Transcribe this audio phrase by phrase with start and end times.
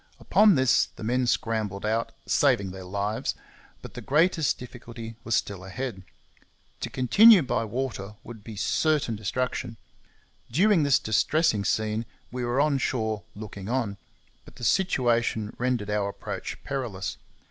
[0.19, 3.35] Upon this the men scrambled out, saving their lives;
[3.83, 6.01] but the greatest difficulty was still ahead.
[6.79, 9.77] To continue by water would be certain destruction.
[10.49, 13.97] During this distressing scene we were on shore looking on;
[14.43, 17.17] but the situation rendered our approach perilous.